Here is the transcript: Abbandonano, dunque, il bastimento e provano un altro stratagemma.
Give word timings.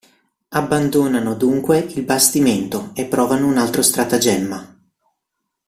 Abbandonano, 0.49 1.35
dunque, 1.35 1.77
il 1.77 2.01
bastimento 2.03 2.89
e 2.95 3.05
provano 3.05 3.45
un 3.45 3.59
altro 3.59 3.83
stratagemma. 3.83 4.75